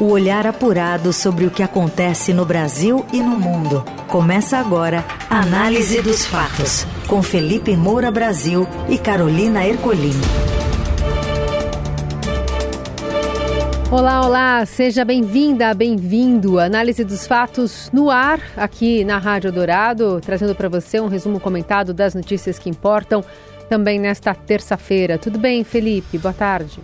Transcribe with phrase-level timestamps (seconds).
[0.00, 3.84] O olhar apurado sobre o que acontece no Brasil e no mundo.
[4.06, 10.14] Começa agora a Análise dos Fatos, com Felipe Moura Brasil e Carolina Ercolim.
[13.90, 16.60] Olá, olá, seja bem-vinda, bem-vindo.
[16.60, 21.92] Análise dos fatos no ar, aqui na Rádio Dourado, trazendo para você um resumo comentado
[21.92, 23.24] das notícias que importam
[23.68, 25.18] também nesta terça-feira.
[25.18, 26.18] Tudo bem, Felipe?
[26.18, 26.78] Boa tarde.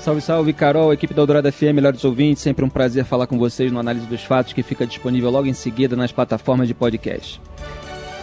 [0.00, 2.42] Salve, salve, Carol, equipe da Eldorado FM, melhores ouvintes.
[2.42, 5.52] Sempre um prazer falar com vocês no Análise dos Fatos, que fica disponível logo em
[5.52, 7.40] seguida nas plataformas de podcast.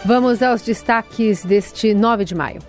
[0.04, 2.60] Vamos aos destaques deste 9 de maio.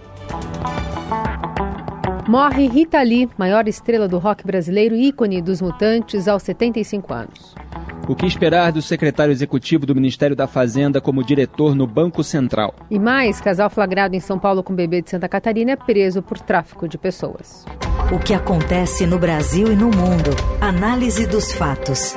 [2.28, 7.55] Morre Rita Lee, maior estrela do rock brasileiro ícone dos mutantes, aos 75 anos.
[8.07, 12.73] O que esperar do secretário executivo do Ministério da Fazenda como diretor no Banco Central?
[12.89, 16.39] E mais, casal flagrado em São Paulo com bebê de Santa Catarina é preso por
[16.39, 17.66] tráfico de pessoas.
[18.09, 20.31] O que acontece no Brasil e no mundo.
[20.61, 22.16] Análise dos fatos.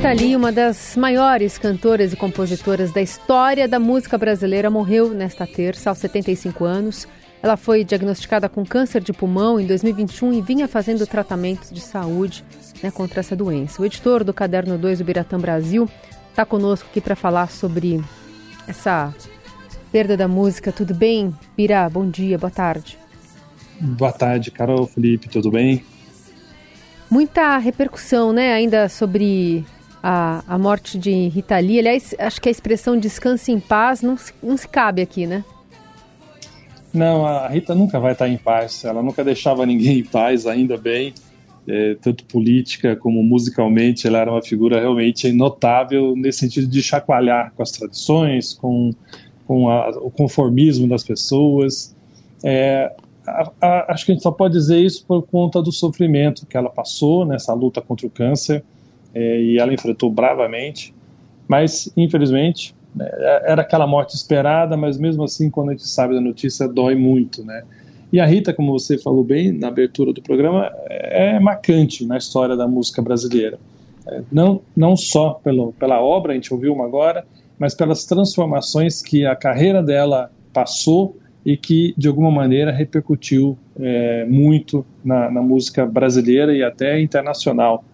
[0.00, 5.46] Rita Lee, uma das maiores cantoras e compositoras da história da música brasileira, morreu nesta
[5.46, 7.06] terça, aos 75 anos.
[7.42, 12.42] Ela foi diagnosticada com câncer de pulmão em 2021 e vinha fazendo tratamentos de saúde
[12.82, 13.82] né, contra essa doença.
[13.82, 15.86] O editor do Caderno 2 do Biratã Brasil
[16.30, 18.02] está conosco aqui para falar sobre
[18.66, 19.14] essa
[19.92, 20.72] perda da música.
[20.72, 21.30] Tudo bem?
[21.54, 22.96] Bira, bom dia, boa tarde.
[23.78, 25.84] Boa tarde, Carol, Felipe, tudo bem?
[27.10, 29.62] Muita repercussão, né, ainda sobre
[30.02, 31.78] a, a morte de Rita Lee.
[31.78, 35.44] Aliás, acho que a expressão descanse em paz não se, não se cabe aqui, né?
[36.92, 38.84] Não, a Rita nunca vai estar em paz.
[38.84, 41.14] Ela nunca deixava ninguém em paz, ainda bem.
[41.68, 47.52] É, tanto política como musicalmente, ela era uma figura realmente notável nesse sentido de chacoalhar
[47.54, 48.92] com as tradições, com,
[49.46, 51.94] com a, o conformismo das pessoas.
[52.42, 52.92] É,
[53.26, 56.56] a, a, acho que a gente só pode dizer isso por conta do sofrimento que
[56.56, 58.64] ela passou nessa luta contra o câncer
[59.14, 60.94] é, e ela enfrentou bravamente.
[61.48, 66.20] Mas, infelizmente, é, era aquela morte esperada, mas mesmo assim, quando a gente sabe da
[66.20, 67.62] notícia, dói muito, né?
[68.12, 72.56] E a Rita, como você falou bem na abertura do programa, é marcante na história
[72.56, 73.58] da música brasileira.
[74.06, 77.24] É, não, não só pelo, pela obra, a gente ouviu uma agora,
[77.58, 84.24] mas pelas transformações que a carreira dela passou e que, de alguma maneira, repercutiu é,
[84.26, 87.84] muito na, na música brasileira e até internacional.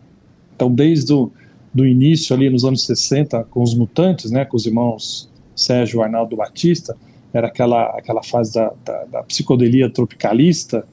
[0.56, 1.30] Então, desde o
[1.76, 6.34] do início ali nos anos 60 com os Mutantes, né, com os irmãos Sérgio Arnaldo
[6.34, 6.96] Batista,
[7.34, 10.86] era aquela, aquela fase da, da, da psicodelia tropicalista,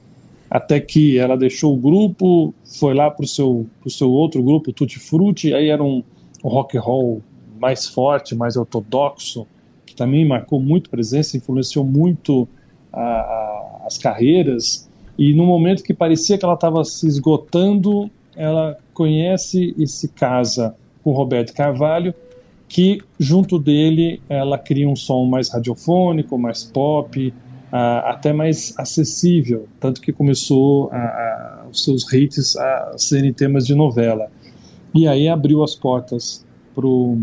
[0.50, 4.74] até que ela deixou o grupo, foi lá para o seu, pro seu outro grupo,
[4.74, 6.02] Tutti Frutti, aí era um,
[6.44, 7.22] um rock and roll
[7.58, 9.46] mais forte, mais ortodoxo,
[9.86, 12.46] que também marcou muito presença, influenciou muito
[12.92, 14.86] a, a, as carreiras,
[15.16, 20.74] e no momento que parecia que ela estava se esgotando, ela conhece e se casa
[21.02, 22.14] com Roberto Carvalho,
[22.66, 27.34] que junto dele ela cria um som mais radiofônico, mais pop,
[27.70, 33.74] até mais acessível, tanto que começou a, a, os seus hits a serem temas de
[33.74, 34.30] novela.
[34.94, 37.18] E aí abriu as portas para o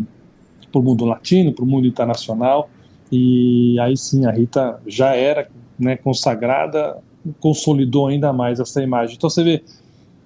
[0.75, 2.69] mundo latino, para o mundo internacional,
[3.09, 5.47] e aí sim a Rita já era
[5.79, 6.97] né, consagrada,
[7.39, 9.15] consolidou ainda mais essa imagem.
[9.15, 9.63] Então você vê,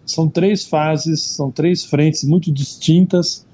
[0.06, 3.46] são três fases, são três frentes muito distintas,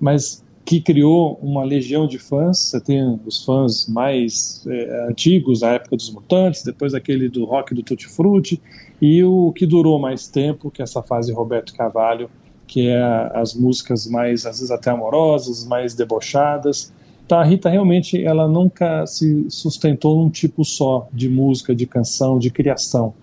[0.00, 2.58] mas que criou uma legião de fãs.
[2.58, 7.74] Você tem os fãs mais é, antigos, da época dos Mutantes, depois aquele do rock
[7.74, 8.60] do Tutti Frutti,
[9.00, 12.28] e o que durou mais tempo, que é essa fase Roberto Carvalho,
[12.66, 13.02] que é
[13.34, 16.92] as músicas mais, às vezes até amorosas, mais debochadas.
[17.24, 22.38] Então, a Rita realmente ela nunca se sustentou num tipo só de música, de canção,
[22.38, 23.14] de criação.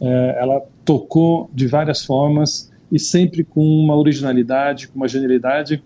[0.00, 5.82] É, ela tocou de várias formas e sempre com uma originalidade, com uma genialidade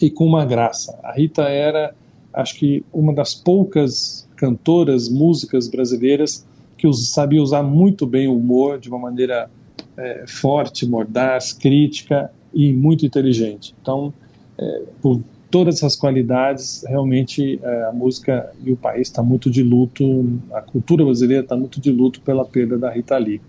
[0.00, 0.98] e com uma graça.
[1.02, 1.94] A Rita era,
[2.32, 6.46] acho que, uma das poucas cantoras, músicas brasileiras
[6.76, 9.50] que sabia usar muito bem o humor de uma maneira
[9.96, 13.74] é, forte, mordaz, crítica e muito inteligente.
[13.80, 14.12] Então,
[14.58, 19.62] é, por todas essas qualidades, realmente é, a música e o país está muito de
[19.62, 23.40] luto, a cultura brasileira está muito de luto pela perda da Rita Lee.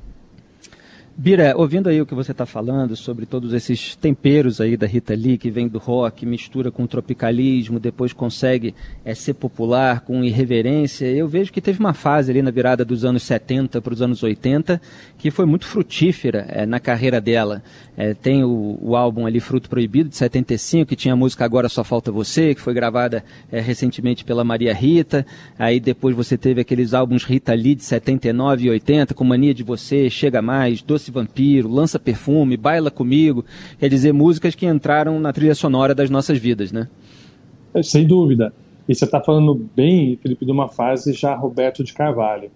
[1.20, 5.16] Bira, ouvindo aí o que você está falando sobre todos esses temperos aí da Rita
[5.16, 11.08] Lee, que vem do rock, mistura com tropicalismo, depois consegue é, ser popular com irreverência,
[11.08, 14.22] eu vejo que teve uma fase ali na virada dos anos 70 para os anos
[14.22, 14.80] 80
[15.18, 17.64] que foi muito frutífera é, na carreira dela.
[17.98, 21.68] É, tem o, o, álbum ali Fruto Proibido, de 75, que tinha a música Agora
[21.68, 25.26] Só Falta Você, que foi gravada recentemente pela Maria Rita.
[25.58, 29.64] Aí depois você teve aqueles álbuns Rita Lee de 79 e 80, com Mania de
[29.64, 33.46] Você, Chega Mais, Doce Vampiro, Lança Perfume, Baila Comigo,
[33.80, 36.88] quer dizer, músicas que entraram na trilha sonora das nossas vidas, né?
[37.74, 38.54] É, sem dúvida.
[38.88, 42.50] E você está falando bem, Felipe, de uma fase já Roberto de Carvalho.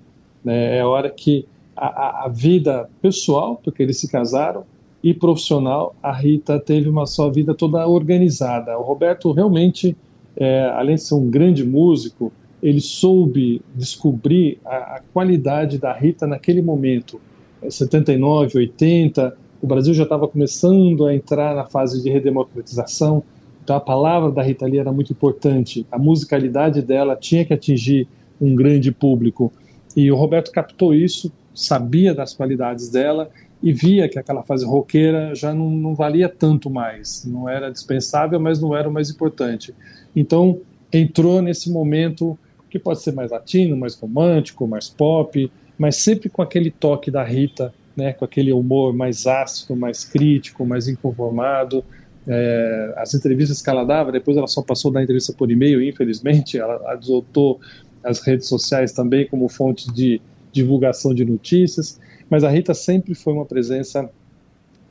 [0.44, 0.78] Né?
[0.78, 1.46] É hora que
[1.76, 4.64] a, a, vida pessoal, porque eles se casaram,
[5.04, 8.78] e profissional, a Rita teve uma sua vida toda organizada.
[8.78, 9.98] O Roberto realmente,
[10.36, 12.32] é, além de ser um grande músico,
[12.62, 17.20] ele soube descobrir a, a qualidade da Rita naquele momento
[17.70, 23.24] 79, 80, o Brasil já estava começando a entrar na fase de redemocratização,
[23.64, 28.08] então a palavra da Rita Lee era muito importante, a musicalidade dela tinha que atingir
[28.40, 29.54] um grande público.
[29.96, 33.30] E o Roberto captou isso, sabia das qualidades dela
[33.62, 38.40] e via que aquela fase roqueira já não, não valia tanto mais, não era dispensável,
[38.40, 39.76] mas não era o mais importante.
[40.16, 40.60] Então
[40.92, 42.38] entrou nesse momento
[42.70, 47.24] que pode ser mais latino, mais romântico, mais pop, mas sempre com aquele toque da
[47.24, 51.84] Rita, né, com aquele humor mais ácido, mais crítico, mais inconformado.
[52.28, 56.60] É, as entrevistas que ela dava, depois ela só passou da entrevista por e-mail, infelizmente,
[56.60, 57.60] ela adotou
[58.04, 62.00] as redes sociais também como fonte de divulgação de notícias,
[62.30, 64.08] mas a Rita sempre foi uma presença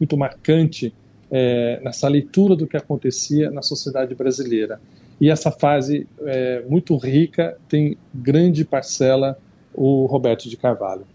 [0.00, 0.92] muito marcante
[1.31, 4.81] é, nessa leitura do que acontecia na sociedade brasileira.
[5.20, 9.38] E essa fase é, muito rica tem grande parcela
[9.75, 11.06] o Roberto de Carvalho.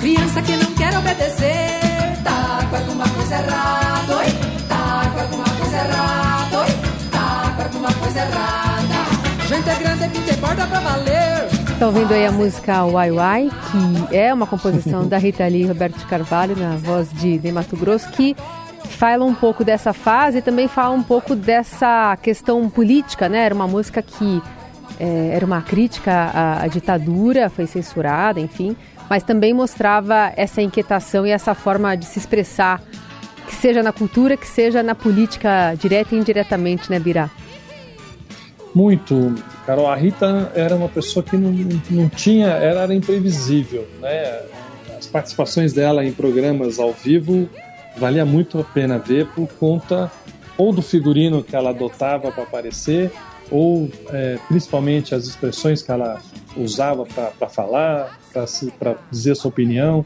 [0.00, 4.26] Criança que não quer obedecer, tá com alguma coisa errada, oi?
[4.68, 6.66] Tá com alguma coisa errada, oi?
[7.10, 9.46] Tá com alguma coisa errada.
[9.48, 11.46] Gente é grande que tem borda pra valer.
[11.72, 15.66] Estão ouvindo aí a música Wai Wai, que é uma composição da Rita Lee e
[15.66, 18.36] Roberto de Carvalho, na voz de Ney Mato Grosso, que
[18.86, 23.44] fala um pouco dessa fase e também fala um pouco dessa questão política, né?
[23.44, 24.42] Era uma música que
[24.98, 28.76] é, era uma crítica à, à, ditadura, foi censurada, enfim,
[29.10, 32.82] mas também mostrava essa inquietação e essa forma de se expressar,
[33.46, 37.30] que seja na cultura, que seja na política, direta e indiretamente, né, Birá?
[38.74, 39.34] Muito,
[39.64, 39.88] Carol.
[39.88, 41.50] A Rita era uma pessoa que não,
[41.90, 44.42] não tinha, era, era imprevisível, né?
[44.98, 47.48] As participações dela em programas ao vivo
[47.96, 50.10] valia muito a pena ver por conta
[50.58, 53.12] ou do figurino que ela adotava para aparecer,
[53.50, 56.20] ou é, principalmente as expressões que ela
[56.56, 57.04] usava
[57.38, 58.18] para falar,
[58.78, 60.04] para dizer sua opinião.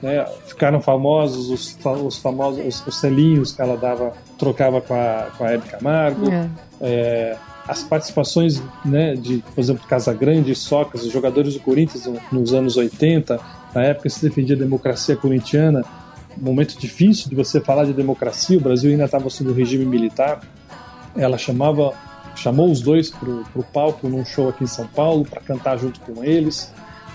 [0.00, 0.24] Né?
[0.46, 5.44] Ficaram famosos os, os famosos os, os, selinhos que ela dava, trocava com a, com
[5.44, 6.32] a Hebe Camargo.
[6.32, 6.48] É.
[6.80, 7.36] É,
[7.68, 12.76] as participações né, de, por exemplo, Casagrande e Socas, os jogadores do Corinthians nos anos
[12.76, 13.38] 80,
[13.74, 15.84] na época se defendia a democracia corintiana,
[16.36, 20.40] momento difícil de você falar de democracia, o Brasil ainda estava sob o regime militar.
[21.16, 21.92] Ela chamava,
[22.36, 26.00] chamou os dois para o palco num show aqui em São Paulo para cantar junto
[26.00, 26.72] com eles.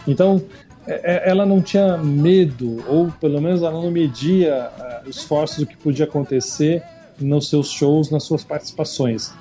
[0.08, 0.42] Então,
[0.88, 5.66] é, é, ela não tinha medo, ou pelo menos ela não media uh, esforços do
[5.66, 6.84] que podia acontecer
[7.20, 9.34] nos seus shows, nas suas participações.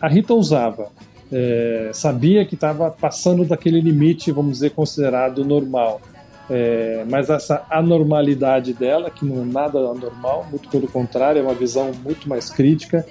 [0.00, 0.90] A Rita usava,
[1.32, 6.00] é, sabia que estava passando daquele limite, vamos dizer, considerado normal.
[6.50, 11.54] É, mas essa anormalidade dela, que não é nada anormal, muito pelo contrário, é uma
[11.54, 13.06] visão muito mais crítica,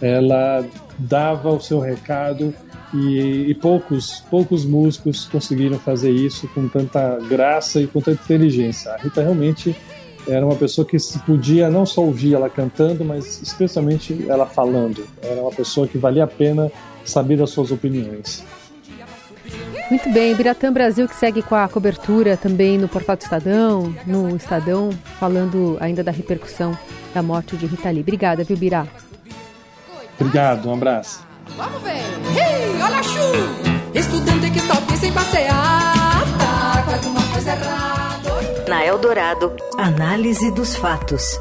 [0.00, 0.64] ela
[0.98, 2.54] dava o seu recado
[2.92, 8.92] e, e, poucos, poucos músicos conseguiram fazer isso com tanta graça e com tanta inteligência.
[8.92, 9.76] A Rita realmente
[10.28, 15.06] era uma pessoa que se podia não só ouvir ela cantando, mas especialmente ela falando.
[15.22, 16.70] Era uma pessoa que valia a pena
[17.04, 18.44] saber das suas opiniões.
[19.90, 24.36] Muito bem, Biratã Brasil que segue com a cobertura também no Portal do Estadão, no
[24.36, 26.78] Estadão, falando ainda da repercussão
[27.12, 28.00] da morte de Rita Lee.
[28.00, 28.86] Obrigada, viu, Birá?
[30.18, 31.26] Obrigado, um abraço.
[31.56, 31.90] Vamos ver.
[31.90, 33.70] Hey, olha a chuva!
[33.92, 38.68] Estudante que só pensa em passear, tá com alguma coisa errada.
[38.68, 41.36] Na Eldorado, análise dos fatos.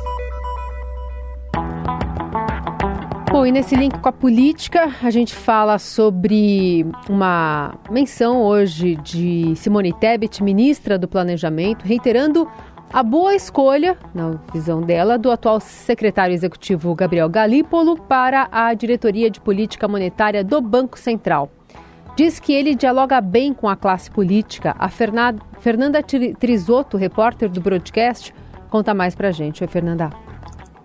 [3.40, 9.56] Bom, e nesse link com a política, a gente fala sobre uma menção hoje de
[9.56, 12.52] Simone Tebet, ministra do Planejamento, reiterando
[12.92, 19.30] a boa escolha, na visão dela, do atual secretário executivo Gabriel Galípolo para a diretoria
[19.30, 21.50] de política monetária do Banco Central.
[22.18, 24.76] diz que ele dialoga bem com a classe política.
[24.78, 26.04] A Fernanda
[26.38, 28.36] Trisotto, repórter do broadcast,
[28.70, 29.64] conta mais pra gente.
[29.64, 30.10] Oi, Fernanda.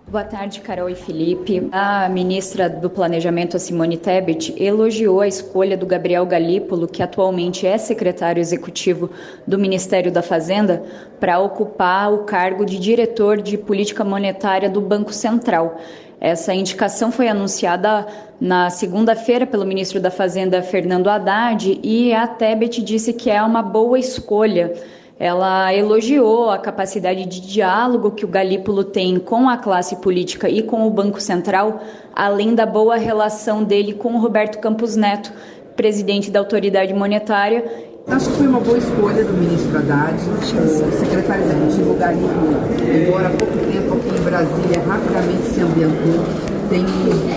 [0.07, 1.67] Boa tarde, Carol e Felipe.
[1.71, 7.75] A ministra do Planejamento, Simone Tebet, elogiou a escolha do Gabriel Galípolo, que atualmente é
[7.79, 9.09] secretário executivo
[9.47, 10.83] do Ministério da Fazenda,
[11.19, 15.79] para ocupar o cargo de diretor de política monetária do Banco Central.
[16.21, 18.05] Essa indicação foi anunciada
[18.39, 23.63] na segunda-feira pelo ministro da Fazenda, Fernando Haddad, e a Tebet disse que é uma
[23.63, 24.71] boa escolha
[25.19, 30.61] ela elogiou a capacidade de diálogo que o Galípolo tem com a classe política e
[30.61, 31.79] com o Banco Central,
[32.13, 35.31] além da boa relação dele com Roberto Campos Neto,
[35.75, 37.63] presidente da autoridade monetária.
[38.07, 42.53] Acho que foi uma boa escolha do ministro Haddad, o secretário executivo Galípolo,
[42.93, 46.85] embora há pouco tempo aqui em Brasília, rapidamente se ambientou tem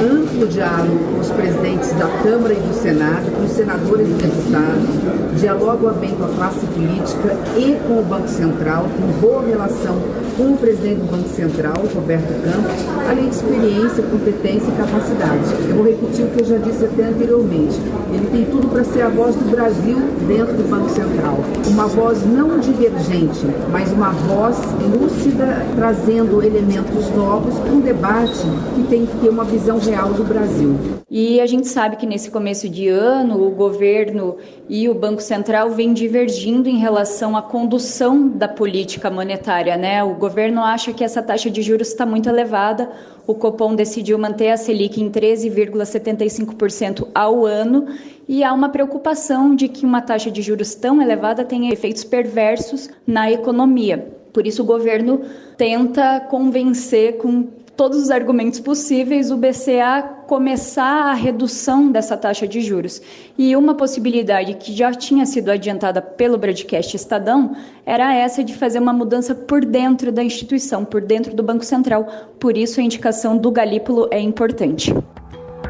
[0.00, 5.40] amplo diálogo com os presidentes da Câmara e do Senado, com os senadores e deputados,
[5.40, 9.98] dialoga bem com a classe política e com o Banco Central, tem boa relação
[10.38, 15.68] com o presidente do Banco Central, Roberto Campos, além de experiência, competência e capacidade.
[15.68, 17.76] Eu vou repetir o que eu já disse até anteriormente.
[18.14, 21.38] Ele tem tudo para ser a voz do Brasil dentro do Banco Central.
[21.66, 28.84] Uma voz não divergente, mas uma voz lúcida, trazendo elementos novos para um debate que
[28.84, 30.76] tem que ter uma visão real do Brasil.
[31.10, 34.36] E a gente sabe que nesse começo de ano o governo
[34.68, 40.04] e o Banco Central vêm divergindo em relação à condução da política monetária, né?
[40.04, 42.90] O governo acha que essa taxa de juros está muito elevada.
[43.26, 47.86] O Copom decidiu manter a Selic em 13,75% ao ano
[48.28, 52.90] e há uma preocupação de que uma taxa de juros tão elevada tenha efeitos perversos
[53.06, 54.06] na economia.
[54.32, 55.22] Por isso, o governo
[55.56, 62.46] tenta convencer com todos os argumentos possíveis o BCE a começar a redução dessa taxa
[62.46, 63.00] de juros.
[63.38, 67.54] E uma possibilidade que já tinha sido adiantada pelo broadcast Estadão
[67.86, 72.04] era essa de fazer uma mudança por dentro da instituição, por dentro do Banco Central.
[72.40, 74.92] Por isso a indicação do Galípolo é importante.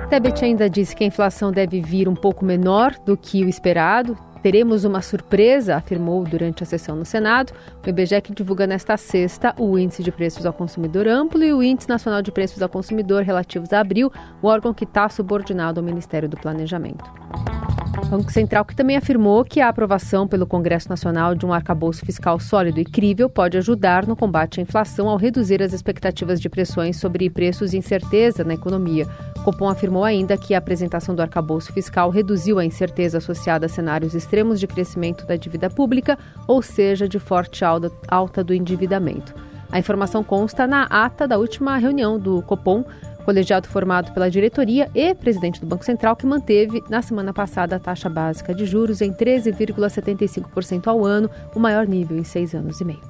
[0.08, 4.16] Tebet ainda disse que a inflação deve vir um pouco menor do que o esperado,
[4.42, 7.52] Teremos uma surpresa, afirmou durante a sessão no Senado.
[7.84, 11.62] O IBGE que divulga nesta sexta o Índice de Preços ao Consumidor Amplo e o
[11.62, 15.84] Índice Nacional de Preços ao Consumidor relativos a abril, o órgão que está subordinado ao
[15.84, 17.04] Ministério do Planejamento.
[18.02, 22.06] O Banco Central que também afirmou que a aprovação pelo Congresso Nacional de um arcabouço
[22.06, 26.48] fiscal sólido e crível pode ajudar no combate à inflação ao reduzir as expectativas de
[26.48, 29.06] pressões sobre preços e incerteza na economia.
[29.44, 34.14] Copom afirmou ainda que a apresentação do arcabouço fiscal reduziu a incerteza associada a cenários
[34.14, 37.62] extremos de crescimento da dívida pública, ou seja, de forte
[38.08, 39.34] alta do endividamento.
[39.70, 42.84] A informação consta na ata da última reunião do Copom
[43.28, 47.78] colegiado formado pela diretoria e presidente do Banco Central, que manteve na semana passada a
[47.78, 52.86] taxa básica de juros em 13,75% ao ano, o maior nível em seis anos e
[52.86, 53.02] meio.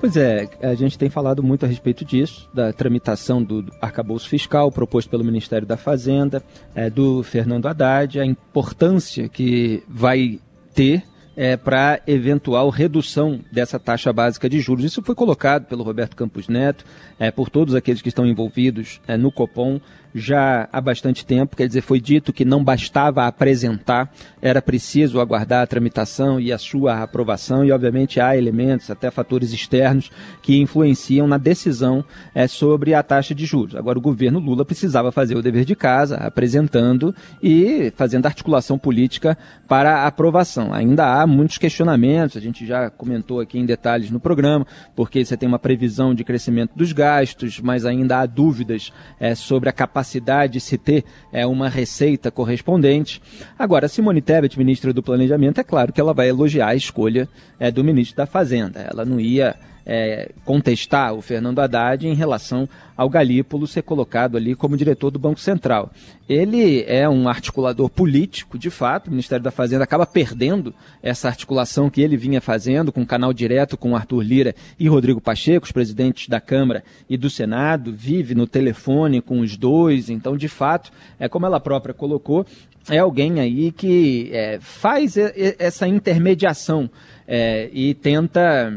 [0.00, 4.72] Pois é, a gente tem falado muito a respeito disso, da tramitação do arcabouço fiscal
[4.72, 6.42] proposto pelo Ministério da Fazenda,
[6.74, 10.40] é, do Fernando Haddad, a importância que vai
[10.74, 11.02] ter
[11.36, 14.84] é, para eventual redução dessa taxa básica de juros.
[14.84, 16.84] Isso foi colocado pelo Roberto Campos Neto,
[17.18, 19.78] é, por todos aqueles que estão envolvidos é, no Copom
[20.16, 25.62] já há bastante tempo, quer dizer, foi dito que não bastava apresentar, era preciso aguardar
[25.62, 30.10] a tramitação e a sua aprovação, e obviamente há elementos, até fatores externos,
[30.42, 32.02] que influenciam na decisão
[32.34, 33.76] é, sobre a taxa de juros.
[33.76, 39.36] Agora, o governo Lula precisava fazer o dever de casa, apresentando e fazendo articulação política
[39.68, 40.72] para a aprovação.
[40.72, 45.36] Ainda há muitos questionamentos, a gente já comentou aqui em detalhes no programa, porque você
[45.36, 50.05] tem uma previsão de crescimento dos gastos, mas ainda há dúvidas é, sobre a capacidade
[50.06, 53.20] capacidade de se ter é, uma receita correspondente.
[53.58, 57.70] Agora, Simone Tebet, ministra do Planejamento, é claro que ela vai elogiar a escolha é,
[57.70, 58.80] do ministro da Fazenda.
[58.80, 59.56] Ela não ia
[59.86, 65.18] é, contestar o Fernando Haddad em relação ao Galípolo ser colocado ali como diretor do
[65.18, 65.92] Banco Central.
[66.28, 71.88] Ele é um articulador político, de fato, o Ministério da Fazenda acaba perdendo essa articulação
[71.88, 75.72] que ele vinha fazendo com o canal direto com Arthur Lira e Rodrigo Pacheco, os
[75.72, 80.90] presidentes da Câmara e do Senado, vive no telefone com os dois, então, de fato,
[81.20, 82.44] é como ela própria colocou,
[82.88, 85.16] é alguém aí que é, faz
[85.58, 86.88] essa intermediação
[87.26, 88.72] é, e tenta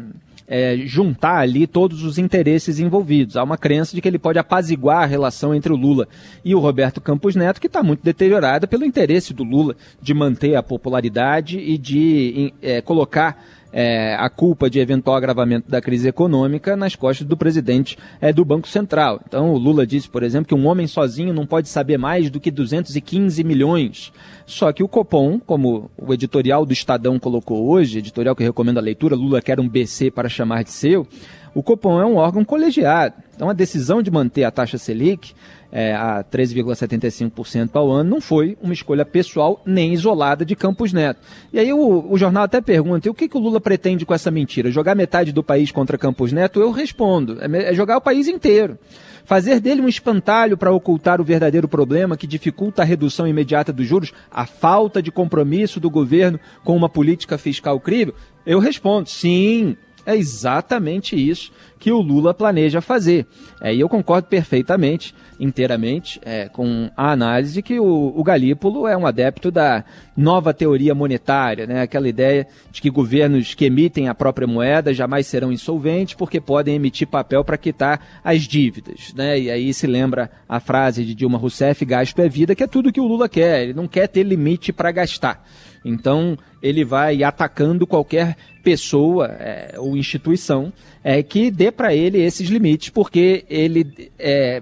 [0.50, 3.38] é, juntar ali todos os interesses envolvidos.
[3.38, 6.08] Há uma crença de que ele pode apaziguar a relação entre o Lula
[6.44, 10.56] e o Roberto Campos Neto, que está muito deteriorada pelo interesse do Lula de manter
[10.56, 16.76] a popularidade e de é, colocar é, a culpa de eventual agravamento da crise econômica
[16.76, 19.22] nas costas do presidente é, do Banco Central.
[19.28, 22.40] Então, o Lula disse, por exemplo, que um homem sozinho não pode saber mais do
[22.40, 24.12] que 215 milhões.
[24.46, 28.82] Só que o Copom, como o editorial do Estadão colocou hoje, editorial que recomendo a
[28.82, 31.08] leitura, Lula quer um BC para chamar de seu,
[31.54, 33.16] o Copom é um órgão colegiado.
[33.39, 35.31] Então, a decisão de manter a taxa Selic
[35.72, 41.22] é, a 13,75% ao ano não foi uma escolha pessoal nem isolada de Campos Neto.
[41.53, 44.29] E aí o, o jornal até pergunta: o que, que o Lula pretende com essa
[44.29, 44.69] mentira?
[44.69, 46.60] Jogar metade do país contra Campos Neto?
[46.60, 48.77] Eu respondo: é, é jogar o país inteiro.
[49.24, 53.88] Fazer dele um espantalho para ocultar o verdadeiro problema que dificulta a redução imediata dos
[53.88, 58.13] juros, a falta de compromisso do governo com uma política fiscal crível?
[58.46, 63.25] Eu respondo: sim, é exatamente isso que o Lula planeja fazer.
[63.62, 68.98] É, e eu concordo perfeitamente, inteiramente, é, com a análise que o, o Galípolo é
[68.98, 69.83] um adepto da
[70.15, 71.81] nova teoria monetária, né?
[71.81, 76.75] aquela ideia de que governos que emitem a própria moeda jamais serão insolventes porque podem
[76.75, 79.13] emitir papel para quitar as dívidas.
[79.15, 79.39] Né?
[79.39, 82.91] E aí se lembra a frase de Dilma Rousseff, gasto é vida, que é tudo
[82.91, 85.41] que o Lula quer, ele não quer ter limite para gastar.
[85.83, 92.50] Então, ele vai atacando qualquer pessoa é, ou instituição é, que dê para ele esses
[92.50, 94.62] limites, porque ele é,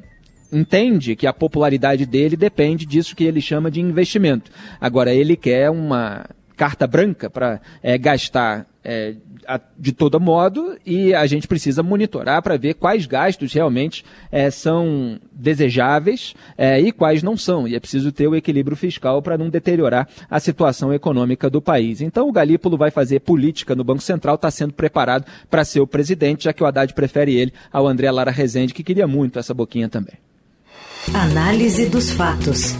[0.52, 4.52] entende que a popularidade dele depende disso que ele chama de investimento.
[4.80, 9.16] Agora, ele quer uma carta branca para é, gastar é,
[9.78, 15.20] de todo modo e a gente precisa monitorar para ver quais gastos realmente é, são
[15.30, 17.68] desejáveis é, e quais não são.
[17.68, 22.00] E é preciso ter o equilíbrio fiscal para não deteriorar a situação econômica do país.
[22.00, 25.88] Então o Galípolo vai fazer política no Banco Central, está sendo preparado para ser o
[25.88, 29.54] presidente, já que o Haddad prefere ele ao André Lara Rezende, que queria muito essa
[29.54, 30.16] boquinha também.
[31.14, 32.74] Análise dos fatos.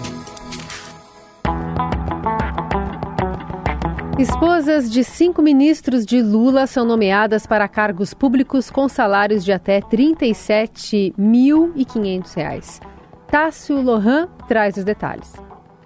[4.20, 9.76] Esposas de cinco ministros de Lula são nomeadas para cargos públicos com salários de até
[9.76, 12.82] R$ 37.500.
[13.30, 15.32] Tássio Lohan traz os detalhes.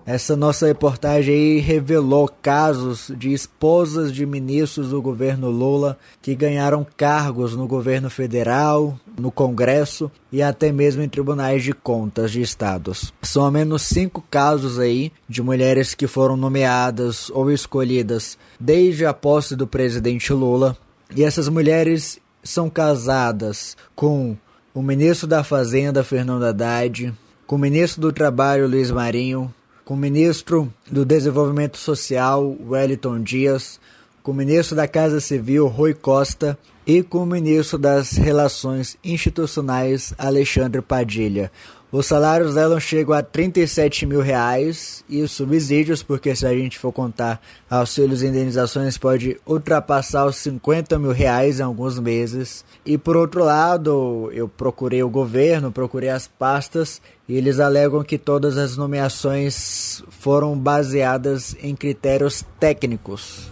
[0.06, 6.86] Essa nossa reportagem aí revelou casos de esposas de ministros do governo Lula que ganharam
[6.98, 13.14] cargos no governo federal, no Congresso e até mesmo em tribunais de contas de estados.
[13.22, 19.14] São ao menos cinco casos aí de mulheres que foram nomeadas ou escolhidas desde a
[19.14, 20.76] posse do presidente Lula.
[21.16, 24.36] E essas mulheres são casadas com
[24.74, 27.14] o ministro da Fazenda, Fernando Haddad,
[27.46, 29.54] com o ministro do Trabalho, Luiz Marinho,
[29.92, 33.78] com o ministro do Desenvolvimento Social, Wellington Dias,
[34.24, 40.14] com o ministro da Casa Civil, Rui Costa, e com o ministro das Relações Institucionais,
[40.18, 41.52] Alexandre Padilha.
[41.92, 46.80] Os salários dela chegam a 37 mil reais e os subsídios, porque se a gente
[46.80, 52.64] for contar auxílios e indenizações, pode ultrapassar os 50 mil reais em alguns meses.
[52.86, 58.18] E por outro lado, eu procurei o governo, procurei as pastas e eles alegam que
[58.18, 63.50] todas as nomeações foram baseadas em critérios técnicos.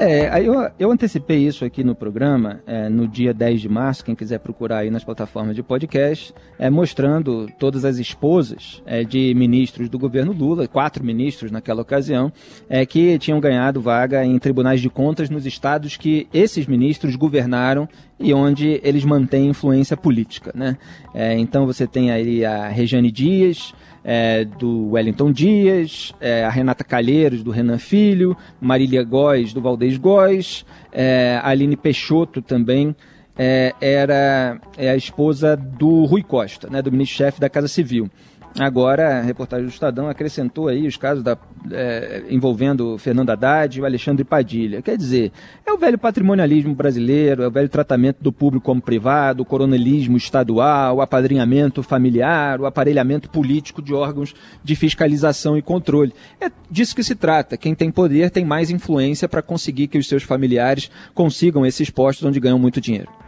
[0.00, 4.14] É, eu, eu antecipei isso aqui no programa é, no dia 10 de março, quem
[4.14, 9.88] quiser procurar aí nas plataformas de podcast, é, mostrando todas as esposas é, de ministros
[9.88, 12.32] do governo Lula, quatro ministros naquela ocasião,
[12.68, 17.88] é, que tinham ganhado vaga em tribunais de contas nos estados que esses ministros governaram
[18.18, 20.52] e onde eles mantêm influência política.
[20.54, 20.76] Né?
[21.14, 26.84] É, então você tem aí a Rejane Dias, é, do Wellington Dias, é, a Renata
[26.84, 32.94] Calheiros, do Renan Filho, Marília Góes, do Valdez Góes, é, a Aline Peixoto também,
[33.36, 38.10] é, era é a esposa do Rui Costa, né, do ministro-chefe da Casa Civil.
[38.58, 41.38] Agora, a reportagem do Estadão acrescentou aí os casos da,
[41.70, 44.82] é, envolvendo Fernando Haddad e o Alexandre Padilha.
[44.82, 45.32] Quer dizer,
[45.64, 50.18] é o velho patrimonialismo brasileiro, é o velho tratamento do público como privado, o coronelismo
[50.18, 56.12] estadual, o apadrinhamento familiar, o aparelhamento político de órgãos de fiscalização e controle.
[56.38, 57.56] É disso que se trata.
[57.56, 62.28] Quem tem poder tem mais influência para conseguir que os seus familiares consigam esses postos
[62.28, 63.21] onde ganham muito dinheiro.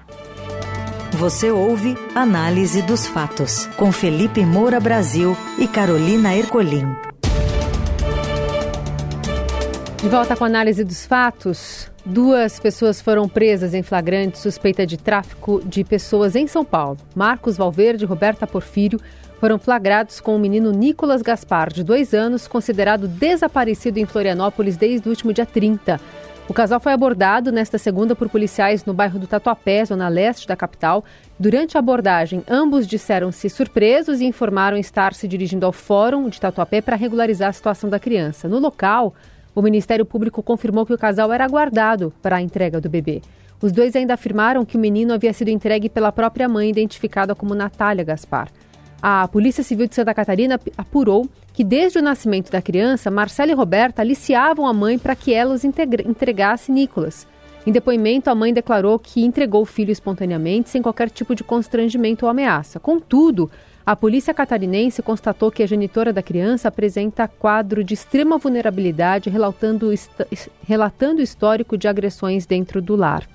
[1.18, 6.92] Você ouve Análise dos Fatos, com Felipe Moura Brasil e Carolina Ercolim.
[10.02, 14.96] De volta com a análise dos fatos, duas pessoas foram presas em flagrante suspeita de
[14.96, 16.98] tráfico de pessoas em São Paulo.
[17.14, 19.00] Marcos Valverde e Roberta Porfírio
[19.38, 25.06] foram flagrados com o menino Nicolas Gaspar, de dois anos, considerado desaparecido em Florianópolis desde
[25.08, 26.00] o último dia 30.
[26.46, 30.54] O casal foi abordado nesta segunda por policiais no bairro do Tatuapé, zona leste da
[30.54, 31.02] capital.
[31.40, 36.82] Durante a abordagem, ambos disseram-se surpresos e informaram estar se dirigindo ao fórum de Tatuapé
[36.82, 38.46] para regularizar a situação da criança.
[38.46, 39.14] No local,
[39.54, 43.22] O Ministério Público confirmou que o casal era aguardado para a entrega do bebê.
[43.62, 47.54] Os dois ainda afirmaram que o menino havia sido entregue pela própria mãe, identificada como
[47.54, 48.48] Natália Gaspar.
[49.06, 53.54] A Polícia Civil de Santa Catarina apurou que desde o nascimento da criança, Marcela e
[53.54, 57.28] Roberta aliciavam a mãe para que ela os entregasse Nicolas.
[57.66, 62.24] Em depoimento, a mãe declarou que entregou o filho espontaneamente, sem qualquer tipo de constrangimento
[62.24, 62.80] ou ameaça.
[62.80, 63.50] Contudo,
[63.84, 69.92] a polícia catarinense constatou que a genitora da criança apresenta quadro de extrema vulnerabilidade, relatando,
[70.66, 73.28] relatando histórico de agressões dentro do lar.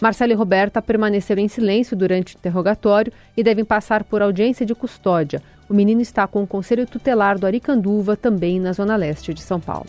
[0.00, 4.74] Marcelo e Roberta permaneceram em silêncio durante o interrogatório e devem passar por audiência de
[4.74, 5.42] custódia.
[5.68, 9.60] O menino está com o Conselho Tutelar do Aricanduva, também na Zona Leste de São
[9.60, 9.86] Paulo.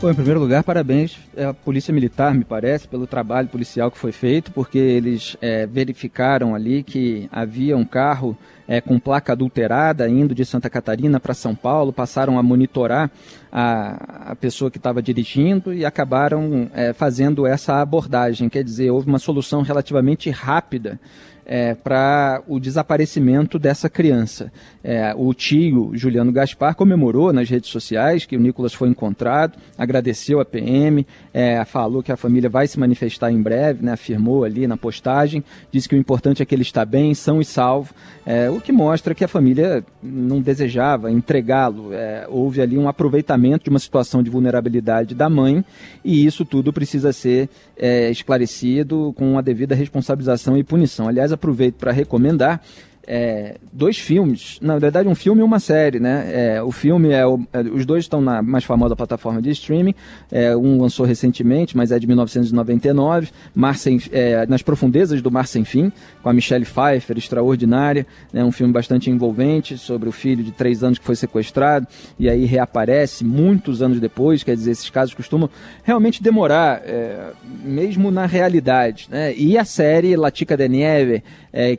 [0.00, 4.12] Bom, em primeiro lugar, parabéns à Polícia Militar, me parece, pelo trabalho policial que foi
[4.12, 8.36] feito, porque eles é, verificaram ali que havia um carro
[8.68, 13.10] é, com placa adulterada indo de Santa Catarina para São Paulo, passaram a monitorar
[13.50, 18.48] a, a pessoa que estava dirigindo e acabaram é, fazendo essa abordagem.
[18.48, 21.00] Quer dizer, houve uma solução relativamente rápida
[21.46, 24.52] é, para o desaparecimento dessa criança.
[24.82, 30.40] É, o tio Juliano Gaspar comemorou nas redes sociais que o Nicolas foi encontrado, agradeceu
[30.40, 34.66] a PM, é, falou que a família vai se manifestar em breve, né, afirmou ali
[34.66, 37.94] na postagem, disse que o importante é que ele está bem, são e salvo,
[38.26, 41.92] é, o que mostra que a família não desejava entregá-lo.
[41.92, 45.64] É, houve ali um aproveitamento de uma situação de vulnerabilidade da mãe
[46.04, 51.08] e isso tudo precisa ser é, esclarecido com a devida responsabilização e punição.
[51.08, 52.62] Aliás, aproveito para recomendar
[53.06, 56.24] é, dois filmes, na verdade um filme e uma série, né?
[56.32, 59.94] É, o filme é, o, é, os dois estão na mais famosa plataforma de streaming.
[60.30, 65.46] É, um lançou recentemente, mas é de 1999, Mar Sem, é, nas profundezas do Mar
[65.46, 65.92] sem Fim,
[66.22, 68.44] com a Michelle Pfeiffer, extraordinária, né?
[68.44, 71.86] Um filme bastante envolvente sobre o filho de três anos que foi sequestrado
[72.18, 74.42] e aí reaparece muitos anos depois.
[74.42, 75.48] Quer dizer, esses casos costumam
[75.84, 77.30] realmente demorar, é,
[77.62, 79.32] mesmo na realidade, né?
[79.36, 81.22] E a série Latica de Nieve,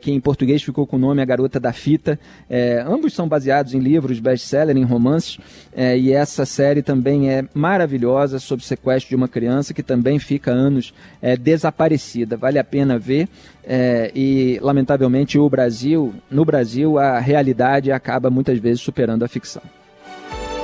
[0.00, 2.18] que em português ficou com o nome nome A Garota da Fita.
[2.48, 5.38] É, ambos são baseados em livros best-seller, em romances,
[5.74, 10.18] é, e essa série também é maravilhosa sobre o sequestro de uma criança que também
[10.18, 12.36] fica anos é, desaparecida.
[12.36, 13.28] Vale a pena ver.
[13.64, 19.62] É, e lamentavelmente o Brasil, no Brasil, a realidade acaba muitas vezes superando a ficção.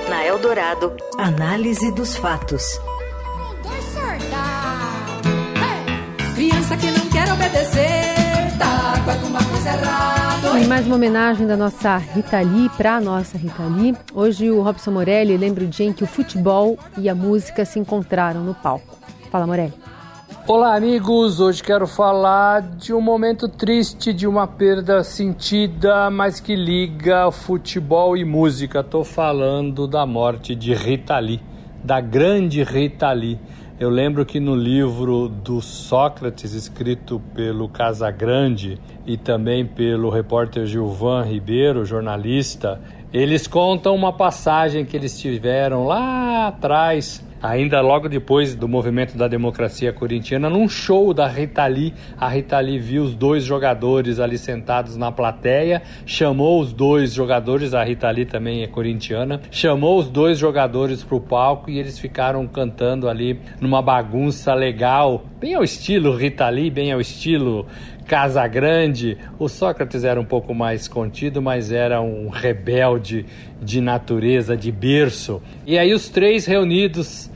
[0.08, 2.62] Na Eldorado, análise dos fatos.
[6.34, 10.13] Criança que não quer obedecer, tá com alguma coisa errada.
[10.56, 14.62] Em mais uma homenagem da nossa Rita Lee para a nossa Rita Lee, hoje o
[14.62, 18.54] Robson Morelli lembra o dia em que o futebol e a música se encontraram no
[18.54, 18.96] palco.
[19.32, 19.74] Fala, Morelli.
[20.46, 21.40] Olá, amigos.
[21.40, 28.16] Hoje quero falar de um momento triste, de uma perda sentida, mas que liga futebol
[28.16, 28.78] e música.
[28.78, 31.42] Estou falando da morte de Rita Lee,
[31.82, 33.40] da grande Rita Lee.
[33.78, 41.24] Eu lembro que no livro do Sócrates, escrito pelo Casagrande e também pelo repórter Gilvan
[41.24, 42.80] Ribeiro, jornalista,
[43.12, 49.28] eles contam uma passagem que eles tiveram lá atrás ainda logo depois do movimento da
[49.28, 51.92] democracia corintiana, num show da Rita Lee.
[52.16, 57.74] A Rita Lee viu os dois jogadores ali sentados na plateia, chamou os dois jogadores,
[57.74, 61.98] a Rita Lee também é corintiana, chamou os dois jogadores para o palco e eles
[61.98, 67.66] ficaram cantando ali numa bagunça legal, bem ao estilo Rita Lee, bem ao estilo
[68.06, 69.18] Casa Grande.
[69.38, 73.26] O Sócrates era um pouco mais contido, mas era um rebelde
[73.60, 75.42] de natureza, de berço.
[75.66, 77.30] E aí os três reunidos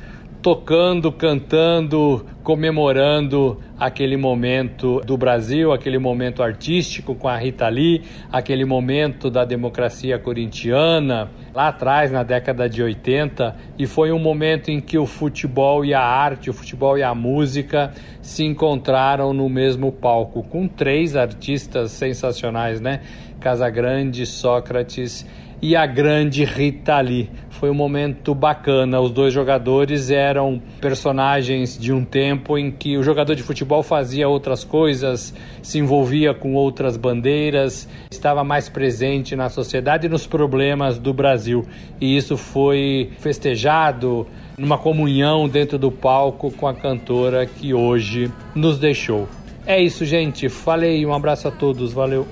[0.48, 8.64] tocando, cantando, comemorando aquele momento do Brasil, aquele momento artístico com a Rita Lee, aquele
[8.64, 14.80] momento da democracia corintiana, lá atrás, na década de 80, e foi um momento em
[14.80, 19.92] que o futebol e a arte, o futebol e a música se encontraram no mesmo
[19.92, 23.02] palco, com três artistas sensacionais, né?
[23.38, 25.26] Casagrande, Sócrates
[25.60, 27.28] e a grande Rita Lee.
[27.58, 29.00] Foi um momento bacana.
[29.00, 34.28] Os dois jogadores eram personagens de um tempo em que o jogador de futebol fazia
[34.28, 41.00] outras coisas, se envolvia com outras bandeiras, estava mais presente na sociedade e nos problemas
[41.00, 41.66] do Brasil.
[42.00, 44.24] E isso foi festejado
[44.56, 49.28] numa comunhão dentro do palco com a cantora que hoje nos deixou.
[49.66, 50.48] É isso, gente.
[50.48, 51.92] Falei, um abraço a todos.
[51.92, 52.24] Valeu.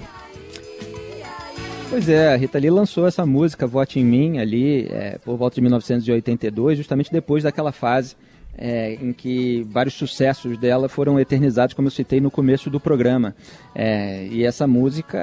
[1.88, 5.55] Pois é, a Rita Lee lançou essa música Vote em Mim ali é, por volta
[5.55, 8.16] de 1982, justamente depois daquela fase
[8.57, 13.35] é, em que vários sucessos dela foram eternizados, como eu citei no começo do programa.
[13.75, 15.19] É, e essa música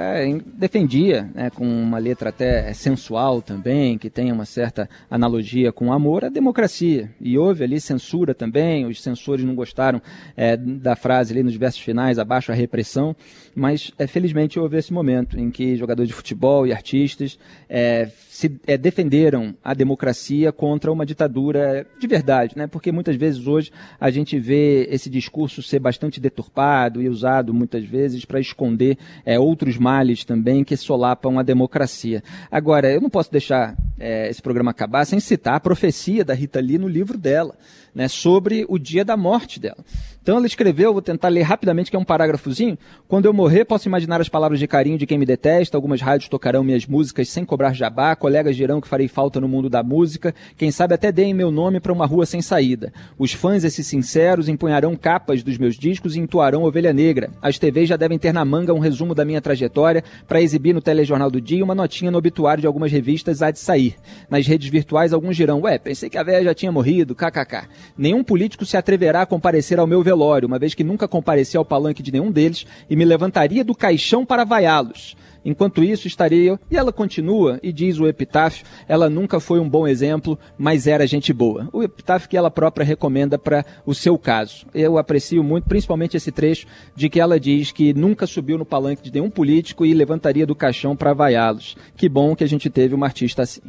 [0.54, 5.92] defendia, né, com uma letra até sensual também, que tem uma certa analogia com o
[5.92, 7.10] amor, a democracia.
[7.20, 10.00] E houve ali censura também, os censores não gostaram
[10.36, 13.16] é, da frase ali nos versos finais, abaixo a repressão,
[13.54, 18.60] mas é, felizmente houve esse momento em que jogadores de futebol e artistas é, se
[18.66, 22.66] é, defenderam a democracia contra uma ditadura de verdade, né?
[22.66, 27.84] Porque muitas vezes hoje a gente vê esse discurso ser bastante deturpado e usado muitas
[27.84, 32.22] vezes para esconder é, outros males também que solapam a democracia.
[32.50, 36.60] Agora, eu não posso deixar é, esse programa acabar sem citar a profecia da Rita
[36.60, 37.54] Lee no livro dela
[37.94, 39.84] né, sobre o dia da morte dela.
[40.24, 42.78] Então ela escreveu, vou tentar ler rapidamente, que é um parágrafozinho.
[43.06, 46.30] Quando eu morrer, posso imaginar as palavras de carinho de quem me detesta, algumas rádios
[46.30, 50.34] tocarão minhas músicas sem cobrar jabá, colegas dirão que farei falta no mundo da música,
[50.56, 52.90] quem sabe até deem meu nome para uma rua sem saída.
[53.18, 57.28] Os fãs, esses sinceros, empunharão capas dos meus discos e entoarão Ovelha Negra.
[57.42, 60.80] As TVs já devem ter na manga um resumo da minha trajetória para exibir no
[60.80, 63.94] telejornal do dia uma notinha no obituário de algumas revistas há de sair.
[64.30, 67.68] Nas redes virtuais, alguns dirão, ué, pensei que a velha já tinha morrido, kkk.
[67.94, 71.64] Nenhum político se atreverá a comparecer ao meu velório, uma vez que nunca compareci ao
[71.64, 75.16] palanque de nenhum deles e me levantaria do caixão para vaiá-los.
[75.44, 76.58] Enquanto isso, estaria.
[76.70, 81.06] E ela continua e diz o epitáfio: ela nunca foi um bom exemplo, mas era
[81.06, 81.68] gente boa.
[81.72, 84.66] O epitáfio que ela própria recomenda para o seu caso.
[84.74, 89.02] Eu aprecio muito, principalmente esse trecho de que ela diz que nunca subiu no palanque
[89.02, 91.76] de nenhum político e levantaria do caixão para vaiá-los.
[91.96, 93.60] Que bom que a gente teve uma artista assim.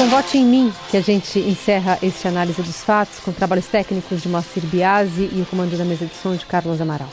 [0.00, 4.22] Com Vote em Mim que a gente encerra este análise dos fatos com trabalhos técnicos
[4.22, 7.10] de Moacir Biasi e o comando da mesa de som de Carlos Amaral.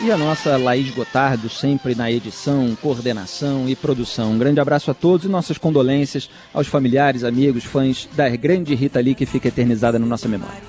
[0.00, 4.30] E a nossa Laís Gotardo, sempre na edição, coordenação e produção.
[4.30, 9.00] Um grande abraço a todos e nossas condolências aos familiares, amigos, fãs da grande Rita
[9.00, 10.62] Lee que fica eternizada na nossa memória.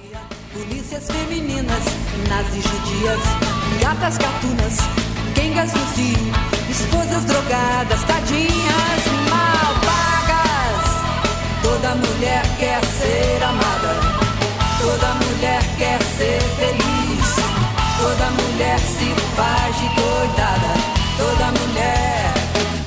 [0.52, 1.84] Polícias femininas,
[2.28, 3.19] nazis judias,
[3.80, 4.78] gatas gatunas,
[5.36, 9.21] quengas no cio, esposas drogadas, tadinhas
[12.22, 13.96] mulher quer ser amada,
[14.80, 17.36] toda mulher quer ser feliz,
[18.00, 19.06] toda mulher se
[19.36, 20.76] faz de coitada,
[21.18, 22.32] toda mulher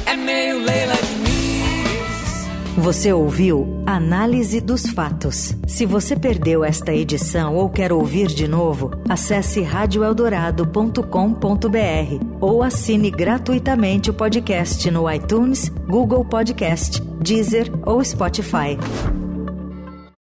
[0.06, 2.46] é meio Leila de Miss.
[2.76, 5.56] Você ouviu Análise dos Fatos.
[5.66, 14.10] Se você perdeu esta edição ou quer ouvir de novo, acesse radioeldorado.com.br ou assine gratuitamente
[14.10, 18.78] o podcast no iTunes, Google Podcast, Deezer ou Spotify.